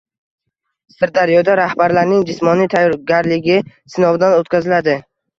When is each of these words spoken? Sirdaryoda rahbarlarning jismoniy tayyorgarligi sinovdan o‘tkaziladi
Sirdaryoda 0.93 1.57
rahbarlarning 1.59 2.23
jismoniy 2.29 2.69
tayyorgarligi 2.75 3.59
sinovdan 3.97 4.33
o‘tkaziladi 4.39 4.97